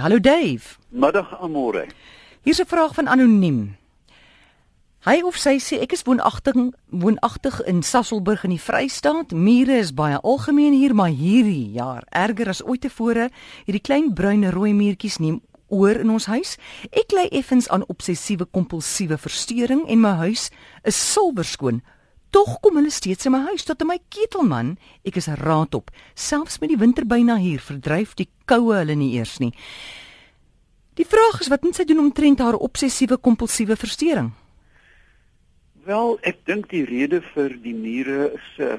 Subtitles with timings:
[0.00, 0.78] Hallo Dave.
[0.88, 1.86] Middag Amore.
[2.42, 3.76] Hier's 'n vraag van anoniem.
[5.04, 6.54] Hy of sy sê ek is woonagtig
[6.90, 9.30] woonagtig in Sasselburg in die Vrystaat.
[9.32, 13.30] Mure is baie algemeen hier, maar hierdie jaar erger as ooit tevore.
[13.64, 16.56] Hierdie klein bruin rooi muurtjies neem oor in ons huis.
[16.90, 20.50] Ek ly effens aan obsessiewe kompulsiewe verstoring en my huis
[20.82, 21.82] is silwerskoon.
[22.30, 24.76] Tog kom hulle steeds in my huis tot in my ketelman.
[25.08, 25.90] Ek is raad op.
[26.14, 29.54] Selfs met die winter byna hier, verdryf die koue hulle nie eers nie.
[30.98, 34.32] Die vraag is wat moet sy doen om trend haar obsessiewe kompulsiewe verstoring?
[35.88, 38.76] Wel, ek dink die rede vir die mure se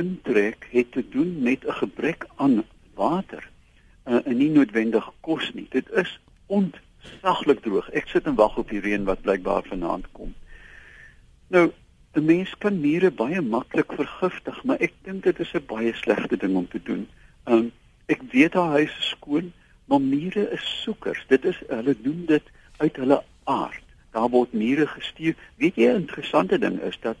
[0.00, 2.64] intrek het te doen met 'n gebrek aan
[2.94, 3.44] water
[4.06, 5.66] uh, en nie noodwendig kos nie.
[5.70, 7.90] Dit is ontsaglik droog.
[7.90, 10.34] Ek sit en wag op die reën wat blykbaar vanaand kom.
[11.48, 11.70] Nou,
[12.14, 16.36] 'n mens kan mure baie maklik vergiftig, maar ek dink dit is 'n baie slegte
[16.36, 17.08] ding om te doen.
[17.46, 17.72] Um
[18.06, 19.52] ek weet haar huis is skoon,
[19.84, 21.24] maar mure is soekers.
[21.28, 22.42] Dit is hulle doen dit
[22.76, 23.84] uit hulle aard.
[24.10, 25.34] Daar word mure gestuur.
[25.56, 27.16] Weet jy 'n interessante ding is dat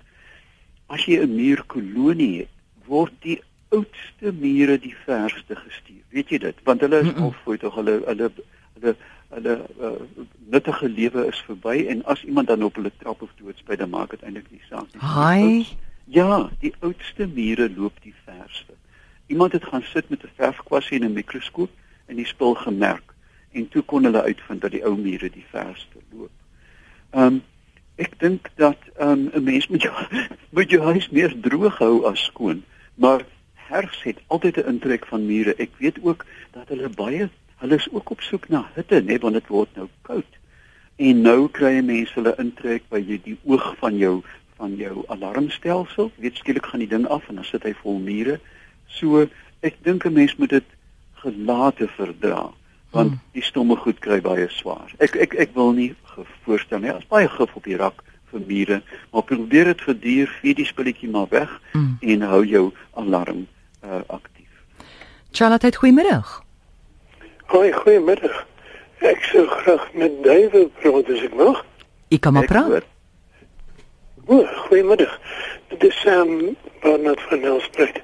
[0.86, 2.48] as jy 'n muurkolonie het,
[2.86, 6.02] word die oudste mure die verste gestuur.
[6.08, 6.56] Weet jy dit?
[6.64, 8.30] Want hulle is al voor tog hulle hulle
[8.80, 8.96] hulle
[9.30, 9.90] hulle uh,
[10.50, 14.10] nuttige lewe is verby en as iemand dan op hulle trap of doodsby dan maak
[14.10, 15.02] dit eintlik nie saak nie.
[15.02, 15.66] Hi.
[16.10, 18.74] Ja, die oudste mure loop die verste.
[19.30, 21.70] Iemand het gaan sit met 'n verfkwassie en 'n mikroskoop
[22.06, 23.14] en die spul gemerk
[23.52, 26.34] en toe kon hulle uitvind dat die ou mure die verste loop.
[27.10, 27.42] Ehm um,
[28.00, 29.94] ek dink dat ehm um, 'n mens moet jou
[30.56, 32.64] moet jou huis meer droog hou as skoon,
[32.94, 35.54] maar herfs het altyd 'n intrek van mure.
[35.54, 39.36] Ek weet ook dat hulle baie hulle is ook op soek na hitte, net want
[39.36, 40.38] dit word nou koud.
[41.00, 44.20] En nou kry mense hulle intrek by jy die oog van jou
[44.60, 46.10] van jou alarmstelsel.
[46.20, 48.36] Weet skielik gaan die ding af en dan sit hy vol mure.
[49.00, 49.26] So
[49.64, 50.68] ek dink 'n mens moet dit
[51.22, 52.50] gelate verdra
[52.90, 53.20] want hmm.
[53.32, 54.90] die stomme goed kry baie swaar.
[54.98, 55.94] Ek ek ek wil nie
[56.44, 56.90] voorstel nie.
[56.90, 60.66] Daar's baie gif op die rak vir mure, maar probeer dit vir dier, vee die
[60.66, 61.98] spulletjie maar weg hmm.
[62.00, 62.64] en hou jou
[62.94, 63.46] alarm
[63.82, 64.50] uh, aktief.
[65.32, 66.49] Charlotte, goeiemiddag.
[67.50, 68.44] Hoi, goeiemiddag.
[69.02, 71.56] Ek sou graag met Duwe praat as ek mag.
[72.14, 72.84] Ek kan maar praat.
[74.30, 75.16] O, goeiemiddag.
[75.72, 76.30] Dit is Sam
[76.84, 77.98] Barnard van Nelspruit.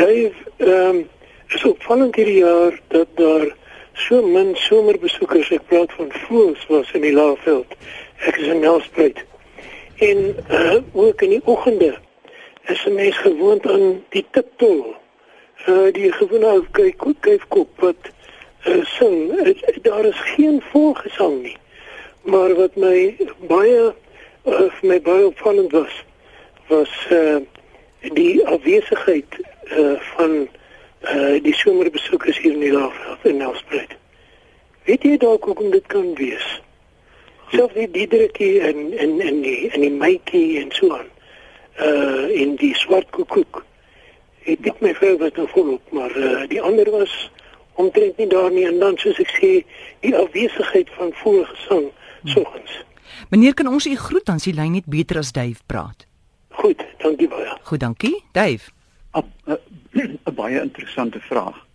[0.00, 1.02] Duwe, ehm, um,
[1.52, 3.44] is opvallend hierdie jaar dat daar
[4.06, 7.76] so min somerbesoekers, ek praat van voëls was in die Laagveld.
[8.24, 9.20] Ek is in Nelspruit.
[10.08, 11.92] En uh, ook in die oggende
[12.72, 14.96] is 'n mens gewoond aan die tiptol.
[15.68, 18.13] Uh die gewone kyk kyk kop wat
[18.66, 21.56] uh, sing, het, daar is geen volgesang nie.
[22.22, 23.16] Maar wat my
[23.48, 23.92] baie
[24.44, 26.04] uh, my baie opvallend was,
[26.66, 27.36] was uh,
[28.00, 30.48] die afwesigheid uh, van
[31.02, 33.96] uh, die somerbesoekers hier in die Laagveld in Nelspruit.
[34.84, 36.44] Weet jy dalk hoekom dit kan wees?
[37.52, 41.08] Selfs die diedertjie en en en die en die meitjie en so aan.
[41.80, 43.64] Uh in die swart koekoek.
[44.44, 47.12] Ek dit my vrou was nou volop, maar uh, die ander was
[47.74, 49.52] omtrent nie daar nie en dan soos ek sê
[50.00, 52.30] die afwesigheid van voorgesang hmm.
[52.30, 52.82] soggens.
[53.30, 56.06] Meneer kan ons u groet dan sien hy net beter as Dave praat.
[56.48, 57.56] Goed, dankie baie.
[57.62, 58.16] Goed, dankie.
[58.32, 58.70] Dave.
[59.14, 61.66] 'n baie interessante vraag.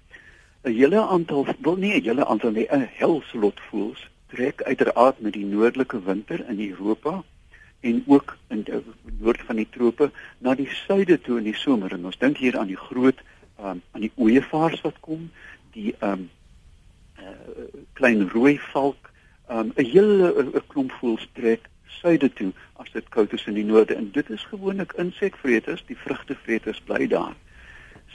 [0.63, 5.33] 'n Hele aantal wil nie 'n hele aantal nie 'n helslot voels trek uiteraard met
[5.33, 7.23] die noordelike winter in Europa
[7.79, 8.81] en ook in die
[9.19, 12.57] noord van die trope na die suide toe in die somer en ons dink hier
[12.59, 13.21] aan die groot
[13.59, 15.29] um, aan die ooevaars wat kom
[15.75, 16.29] die ehm um,
[17.19, 19.11] uh, klein rooi valk
[19.47, 21.69] ehm um, 'n hele 'n klomp voëls trek
[21.99, 25.97] suide toe as dit koud is in die noorde en dit is gewoonlik insekvreters, die
[25.97, 27.35] vrugtevreters bly daar.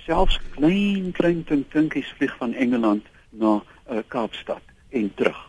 [0.05, 5.41] Selfs klein klein tintinkies vlieg van Engeland na uh, Kaapstad en terug.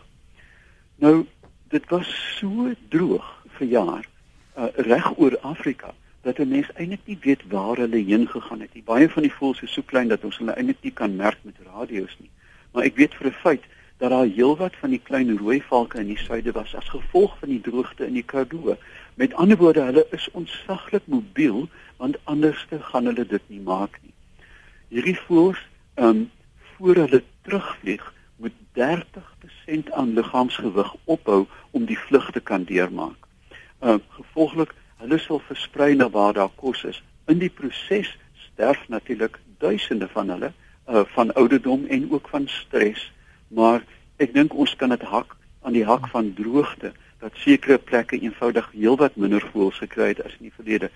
[0.96, 1.26] Nou
[1.68, 4.04] dit was so droog vir jaar
[4.56, 5.94] uh, reg oor Afrika
[6.26, 8.82] dat 'n mens eintlik nie weet waar hulle heen gegaan het nie.
[8.82, 11.54] Baie van die voëls is so klein dat ons hulle eintlik nie kan merk met
[11.72, 12.30] radio's nie.
[12.72, 13.64] Maar ek weet vir 'n feit
[13.96, 17.48] dat daar heelwat van die klein rooi valke in die suide was as gevolg van
[17.48, 18.76] die droogte in die Karoo.
[19.14, 24.12] Met ander woorde, hulle is ontsaglik mobiel want anders gaan hulle dit nie maak nie.
[24.88, 25.62] Hierdie voëls,
[25.94, 26.30] ehm um,
[26.76, 33.26] voor hulle terugvlieg, moet 30% aan liggaamsgewig ophou om die vlug te kan deurmaak.
[33.80, 37.02] Ehm uh, gevolglik hulle sal versprei na waar daar kos is.
[37.26, 38.16] In die proses
[38.52, 40.52] sterf natuurlik duisende van hulle
[40.88, 43.12] uh, van ouderdom en ook van stres,
[43.48, 43.84] maar
[44.16, 48.68] ek dink ons kan dit hak aan die hak van droogte dat sekere plekke eenvoudig
[48.72, 50.90] heelwat minder voëls gekry het as in die verlede.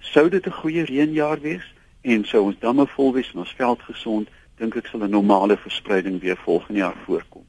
[0.00, 1.66] Sou dit 'n goeie reënjaar wees
[2.02, 5.56] en sou ons damme vol wees en ons veld gesond, dink ek sal 'n normale
[5.56, 7.44] verspreiding weer volgende jaar voorkom.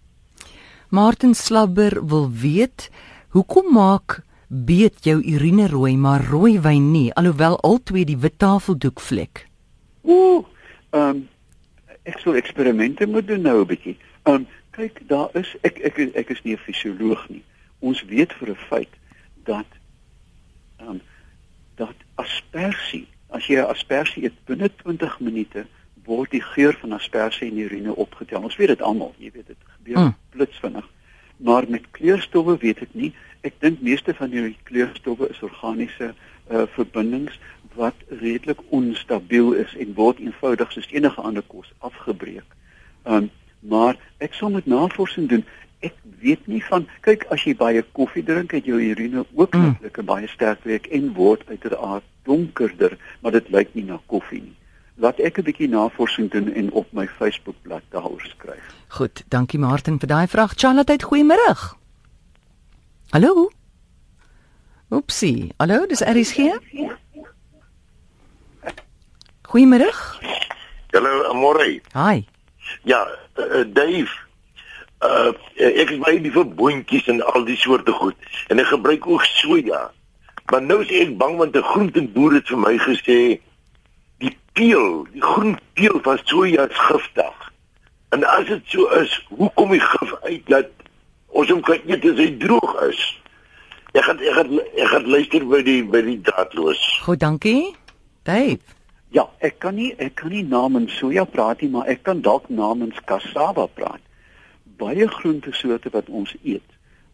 [0.90, 2.92] Martin Slabber wil weet,
[3.30, 4.22] hoekom maak
[4.66, 9.48] beet jou urine rooi maar rooi wyn nie, alhoewel albei die wit tafeldoek vlek?
[10.02, 10.46] Ooh,
[10.92, 11.24] ehm um,
[12.06, 13.98] ek sou eksperimente moet doen nou 'n bietjie.
[14.24, 17.44] Ehm um, kyk, daar is ek ek ek is nie 'n fisioloog nie.
[17.80, 18.94] Ons weet vir 'n feit
[19.44, 19.70] dat
[20.78, 21.02] ehm um,
[21.76, 25.66] dat aspersie, as jy aspersie eet binne 20 minute
[26.06, 28.44] word die geur van aspersie in die urine opgetel.
[28.44, 30.16] Ons weet dit almal, jy weet dit gebeur mm.
[30.30, 30.90] blitsvinnig.
[31.38, 33.12] Maar met kleurstowwe weet ek nie.
[33.42, 37.40] Ek dink meeste van die kleurstowwe is organiese uh, verbindings
[37.76, 42.48] wat redelik onstabiel is en word eenvoudig soos enige ander kos afgebreek.
[43.04, 43.30] Um,
[43.60, 45.44] maar ek sal met navorsing doen.
[45.84, 49.76] Ek weet nie van kyk as jy baie koffie drink het jou urine ook mm.
[49.76, 54.56] netlik baie sterk werk en word uiteraard donkerder, maar dit lyk nie na koffie nie
[54.96, 58.64] laat ek 'n bietjie navorsing doen en op my Facebookblad daaroor skryf.
[58.88, 60.54] Goed, dankie Martin vir daai vraag.
[60.56, 61.76] Charlotte, goeiemôre.
[63.10, 63.52] Hallo.
[64.90, 65.54] Oepsie.
[65.58, 66.60] Hallo, dis RSG.
[69.42, 69.92] Goeiemôre.
[70.92, 71.82] Hallo, môre.
[71.94, 72.26] Hi.
[72.84, 73.08] Ja,
[73.38, 74.12] uh, Dave.
[75.04, 78.16] Uh ek is baie lief vir boontjies en al die soorte goed
[78.48, 79.92] en ek gebruik ook soja.
[80.52, 83.20] Maar nou is ek bang want 'n groenteboer het vir my gesê
[84.56, 87.52] peel, die groen peel van soja is giftig.
[88.10, 90.72] En as dit so is, hoe kom die gif uit dat
[91.36, 93.02] ons hom kan eet as hy droog is?
[93.96, 96.84] Ek gaan ek gaan ek gaan luister by die by die draadloos.
[97.04, 97.76] Goed, dankie.
[98.28, 98.64] Dave.
[99.16, 102.48] Ja, ek kan nie ek kan nie namens soja praat nie, maar ek kan dalk
[102.52, 104.04] namens cassava praat.
[104.80, 106.66] Baie groentesoorte wat ons eet,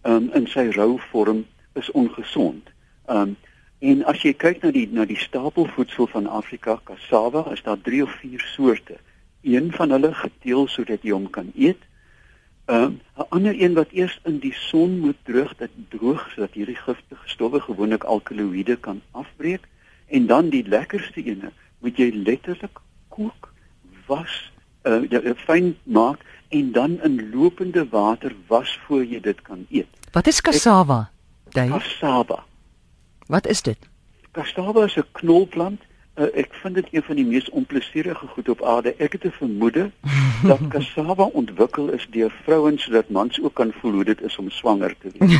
[0.09, 1.45] um, in sy rou vorm
[1.77, 2.69] is ongesond.
[3.05, 3.37] Um
[3.81, 8.03] En as jy kyk na die na die stapelvoedsel van Afrika, cassava, is daar 3
[8.03, 8.97] of 4 soorte.
[9.41, 11.81] Een van hulle geteel sodat jy hom kan eet.
[12.69, 16.53] Ehm, 'n um, ander een wat eers in die son moet droog dat droog sodat
[16.53, 19.65] hierdie giftige stowwe gewoonlik alkaloïde kan afbreek
[20.07, 22.79] en dan die lekkerste ene moet jy letterlik
[23.09, 23.53] kook,
[24.05, 24.51] was,
[24.83, 29.89] uh fyn maak en dan in lopende water was voor jy dit kan eet.
[30.11, 31.09] Wat is cassava?
[31.49, 32.43] Cassava.
[33.31, 33.77] Wat is dit?
[34.31, 35.81] Cassava is 'n knolplant.
[36.15, 38.95] Uh, ek vind dit een van die mees onplesierige goed op aarde.
[38.95, 39.91] Ek het 'n vermoede
[40.51, 44.49] dat cassava ontwikkel is deur vrouens sodat mans ook kan voel hoe dit is om
[44.49, 45.39] swanger te wees.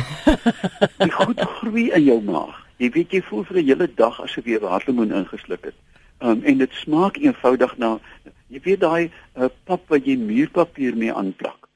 [1.04, 2.66] Die goed groei in jou maag.
[2.76, 5.76] Jy weet jy voel vir 'n hele dag asof jy waterlemoen ingesluk het.
[6.18, 7.98] Um, en dit smaak eenvoudig na
[8.48, 11.68] jy weet daai uh, pap wat jy muurpapier mee aanplak.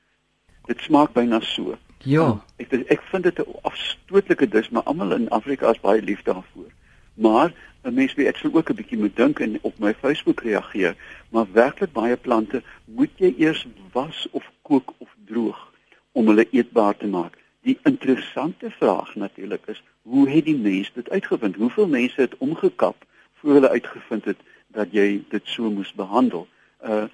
[0.67, 1.77] Dit smaak byna so.
[1.99, 2.45] Ja.
[2.57, 6.71] Ek ek vind dit 'n afstootlike dis, maar almal in Afrika is baie lief daarvoor.
[7.15, 7.53] Maar
[7.83, 10.97] 'n mens moet ek sou ook 'n bietjie moet dink en op my Facebook reageer,
[11.29, 15.73] maar werklik baie plante moet jy eers was of kook of droog
[16.13, 17.39] om hulle eetbaar te maak.
[17.61, 21.57] Die interessante vraag natuurlik is, hoe het die mens dit uitgevind?
[21.57, 23.05] Hoeveel mense het omgekap
[23.35, 26.49] voor hulle uitgevind het dat jy dit so moes behandel?
[26.85, 27.05] Uh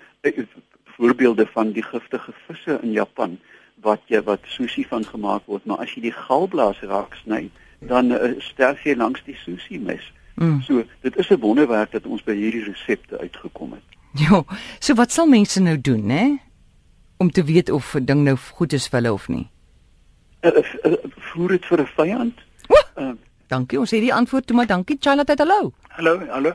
[0.84, 3.38] voorbeelde van die giftige visse in Japan
[3.82, 7.50] wat jy wat sushi van gemaak word, maar as jy die galblaas raak sny,
[7.88, 10.05] dan uh, sterf jy langs die sushi mes.
[10.34, 10.61] Mm.
[10.62, 13.87] So dit is 'n wonderwerk dat ons by hierdie resepte uitgekom het.
[14.14, 14.43] Ja,
[14.79, 16.37] so wat sal mense nou doen, hè?
[17.17, 19.49] Om te weet of 'n ding nou goed is vir hulle of nie.
[20.40, 22.41] Uh, uh, uh, voer dit vir 'n vyand?
[22.96, 23.10] Uh,
[23.46, 25.72] dankie, ons het die antwoord toe, maar dankie Charlotte, hallo.
[25.89, 26.53] Hallo, hallo.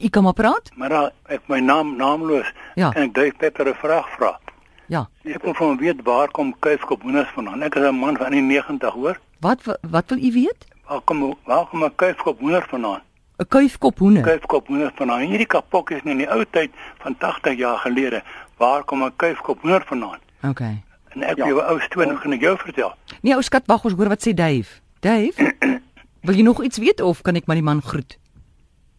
[0.00, 0.70] Ek kom maar praat.
[0.76, 2.52] Maar ek my naam naamloos.
[2.74, 2.92] Ja.
[2.92, 4.40] En ek dink Pepper 'n vraag vra.
[4.86, 5.08] Ja.
[5.26, 7.62] Ek kom van weet waar kom kuifkop hoenders vandaan?
[7.62, 9.18] Ek is 'n man van die 90 hoor.
[9.40, 10.66] Wat wat wil u weet?
[10.86, 13.02] Waar kom waar kom 'n kuifkop hoender vandaan?
[13.38, 14.22] 'n Kuifkop hoender.
[14.22, 15.20] Kuifkop hoender vandaan.
[15.20, 18.22] Hierdie kapok is in die ou tyd van 80 jaar gelede.
[18.56, 20.18] Waar kom 'n kuifkop hoender vandaan?
[20.42, 20.60] OK.
[21.08, 21.46] En ek ja.
[21.46, 22.94] jou ou storie gaan ek jou vertel.
[23.20, 24.80] Nee, ou skat, wag ons hoor wat sê Dave.
[25.00, 25.54] Dave?
[26.26, 28.18] wil jy nog iets weet of kan ek maar die man groet?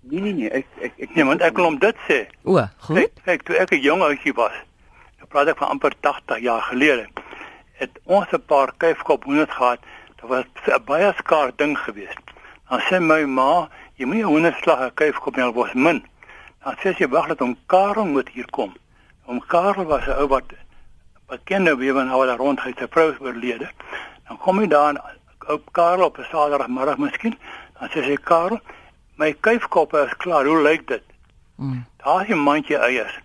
[0.02, 2.28] Nee nee nee, ek ek ek Nee, want ek wil hom dit sê.
[2.44, 2.96] O, goed.
[2.98, 4.54] Kyk, kyk toe ek 'n jong ouetjie was
[5.28, 7.08] praat ek van amper 80 jaar gelede
[7.78, 9.80] het ons 'n paar kuifkop hoenders gehad
[10.16, 12.20] dit was 'n baie skaar ding geweest.
[12.70, 16.06] Dan sê my ma jy moet nie hoenders slag 'n kuifkop nie was min.
[16.64, 18.76] Dan sê sy wag dat om Karel moet hier kom.
[19.26, 20.44] Om Karel was 'n ou wat
[21.28, 23.70] bekende van nou daar rond hy te vrou oorlede.
[24.28, 25.16] Dan kom hy daar
[25.48, 27.38] op Karel op 'n Saterdagmiddag miskien.
[27.80, 28.60] Dan sê sy Karel
[29.16, 31.04] my kuifkoppe is klaar hoe lyk dit?
[31.56, 31.86] Mm.
[32.04, 33.20] daar is 'n mandjie eiers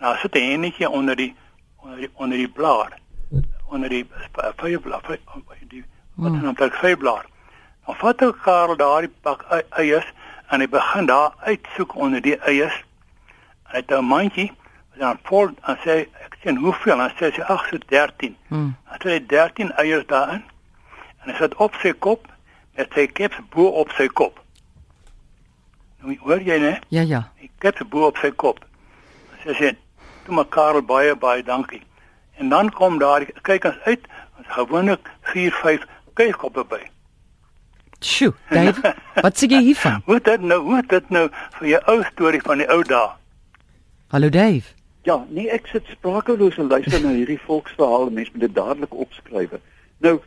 [0.00, 1.34] Nou sit 'n hennetjie onder die
[1.76, 2.98] onder die onder die blaar.
[3.66, 4.06] Onder die
[4.56, 5.18] vyeblaar,
[5.68, 7.26] die wat dan op vyeblaar.
[7.86, 10.12] Dan vat ek Karel daardie pak eiers
[10.48, 12.84] en hy begin daar uitsoek onder die eiers.
[13.62, 14.52] Hy het 'n mandjie
[14.98, 18.36] dan vol dan sê ek sien hoeveel dan sê sy ag so 13.
[18.48, 18.76] Hmm.
[18.84, 20.44] Dan het hy 13 eiers daarin.
[21.22, 22.26] En hy sit op sy kop
[22.76, 24.40] met sy kep bo op sy kop.
[26.00, 26.78] Nou hoor jy né?
[26.88, 27.22] Ja ja.
[27.40, 28.64] Die kep bo op sy kop.
[29.44, 29.76] Sy sê
[30.30, 31.82] maar Karel baie baie dankie.
[32.40, 34.08] En dan kom daar kyk ons uit,
[34.38, 36.80] ons gewoonlik 4 5 kuierkoppe by.
[38.00, 38.94] Sjoe, Dave,
[39.24, 40.00] wat sê jy hiervan?
[40.06, 41.26] Het dit nou, het dit nou
[41.58, 43.10] vir jou ou storie van die ou dae?
[44.14, 44.72] Hallo Dave.
[45.04, 48.10] Ja, nee, ek sit sprakeloos en luister na hierdie volksverhaal.
[48.12, 49.52] Mense moet dit dadelik opskryf.
[50.04, 50.18] Nou,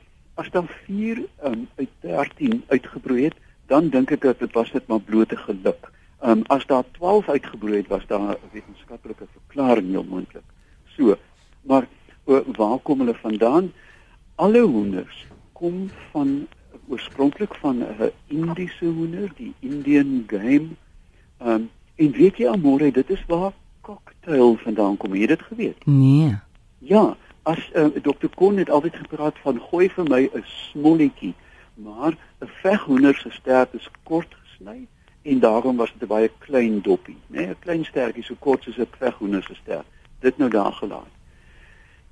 [0.42, 3.38] as dan 4 um, uit 13 uitgebroei het,
[3.70, 5.90] dan dink ek dat dit was net maar blote geluk.
[6.26, 10.44] Um as daar 12 uitgebroei het, was daar 'n wetenskaplike verklaring heel moontlik.
[10.96, 11.18] So,
[11.62, 11.88] maar
[12.24, 13.72] o, waar kom hulle vandaan?
[14.36, 16.48] Alle hoenders kom van
[16.88, 20.68] oorspronklik van 'n Indiese hoender, die Indian game.
[21.42, 23.52] Um en weet jy almore, dit is waar
[23.82, 25.14] cocktail vandaan kom.
[25.14, 25.86] Jy het dit geweet?
[25.86, 26.36] Nee.
[26.78, 28.28] Ja, as uh, Dr.
[28.36, 31.34] Kon het altyd gepraat van gooi vir my 'n smolletjie,
[31.74, 34.88] maar 'n veghoender se stert is kort gesny
[35.24, 37.36] en daarom was dit 'n baie klein doppie, né?
[37.36, 39.86] Nee, 'n klein stertjie so kort soos 'n veghoender se stert.
[40.20, 41.14] Dit nou daar gelaat.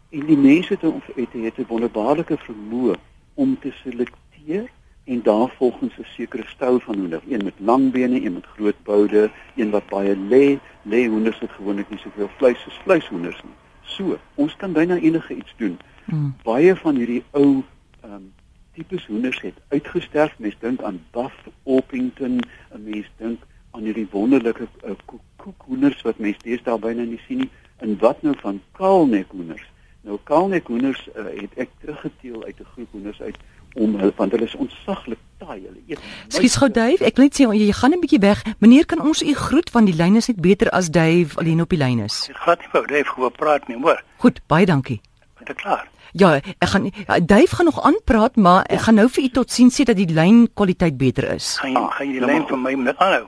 [0.09, 0.81] En die mense het
[1.15, 2.95] het, het 'n wonderbaarlike vermoë
[3.33, 4.69] om te selekteer
[5.03, 9.31] en daarvolgens 'n sekere styl van hoender, een met lang bene, een met groot boude,
[9.55, 13.53] een wat baie lê, lê hoenders het gewoonlik nie soveel vleis soos vleishoenders nie.
[13.81, 15.79] So, ons kan byna enige iets doen.
[16.05, 16.35] Hmm.
[16.43, 17.63] Baie van hierdie ou
[18.01, 18.33] ehm um,
[18.81, 20.33] tipes hoenders het uitgesterf.
[20.38, 22.39] Mens dink aan Buff Orpington,
[22.73, 23.39] 'n mens dink
[23.71, 24.91] aan hierdie wonderlike uh,
[25.35, 27.51] koekhoenders wat mens deesdae byna nie sien nie.
[27.77, 29.63] En wat nou van kaalnek hoenders?
[30.01, 33.38] Nou kaalnek hoenders uh, het ek teruggeteel uit 'n groep hoenders uit
[33.73, 35.61] om hulle want hulle is ontsaglik taai.
[35.61, 36.00] Hulle eet.
[36.27, 38.43] Skus gou Dave, ek wil net sê jy gaan 'n bietjie weg.
[38.59, 41.69] Meneer, kan ons u groet want die lyn is net beter as Dave alleen op
[41.69, 42.25] die lyn is.
[42.27, 44.03] Dit gaan nie wou Dave gewoon praat nie, hoor.
[44.17, 45.01] Goed, baie dankie.
[45.39, 45.90] Is dit klaar?
[46.11, 49.51] Ja, ek gaan ja, Dave gaan nog aanpraat, maar ek gaan nou vir u tot
[49.51, 51.57] sien sê dat die lyn kwaliteit beter is.
[51.61, 53.27] Gaan jy gaan jy die lyn van my moet aanhou?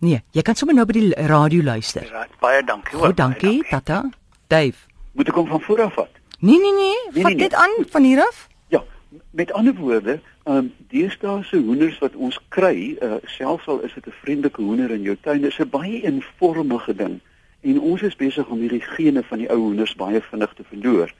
[0.00, 2.06] Nee, jy kan sommer nou by die radio luister.
[2.08, 3.10] Ja, baie dankie hoor.
[3.10, 4.02] Goed, dankie, Tata.
[4.48, 4.88] Dave.
[5.12, 6.20] Moet ek hom van voor af vat?
[6.40, 7.42] Nee nee nee, nee, vat nee.
[7.42, 8.46] dit aan van hier af.
[8.72, 8.82] Ja,
[9.30, 13.94] met ander woorde, ehm um, deesdae se hoenders wat ons kry, uh, selfs al is
[13.94, 17.20] dit 'n vriendelike hoender in jou tuin, is 'n baie eenvormige ding.
[17.60, 21.12] En ons is besig om hierdie gene van die ou hoenders baie vinnig te verloor.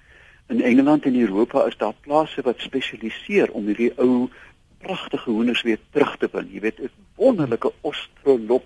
[0.50, 4.28] In Engeland en Europa is daar plase wat spesialiseer om hierdie ou
[4.83, 6.49] pragtige hoenders weer terug te win.
[6.50, 8.64] Jy weet, 'n wonderlike ostrolop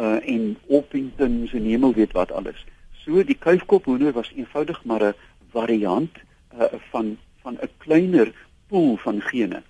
[0.00, 2.64] uh en Orpingtons en hemel weet wat alles.
[3.04, 5.14] So die kuifkop hoender was eenvoudig maar 'n
[5.52, 6.16] variant
[6.58, 8.32] uh van van 'n kleiner
[8.68, 9.62] pool van gene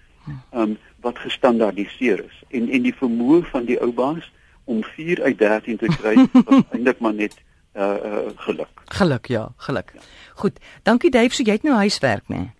[0.54, 2.42] um wat gestandaardiseer is.
[2.48, 4.32] En en die vermoë van die ou baas
[4.64, 6.14] om 4 uit 13 te kry
[6.46, 7.34] was eintlik maar net
[7.78, 8.84] uh, uh geluk.
[8.98, 9.92] Geluk ja, geluk.
[10.34, 12.36] Goed, dankie Dave, so jy het nou huiswerk nê.
[12.36, 12.52] Nee?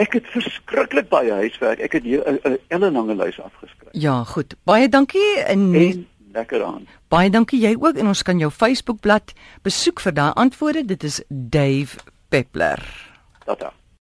[0.00, 1.80] Ek het verskriklik baie huiswerk.
[1.80, 3.92] Ek het 'n uh, ellenlange lys afgeskryf.
[3.92, 4.54] Ja, goed.
[4.64, 6.86] Baie dankie en, En lekker aan.
[7.08, 10.84] baie dankie jy ook en ons kan jou Facebookblad besoek vir daai antwoorde.
[10.84, 12.80] Dit is Dave Peppler.
[13.44, 13.72] Tata.